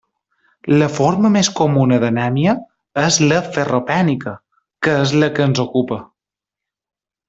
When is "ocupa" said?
5.71-6.05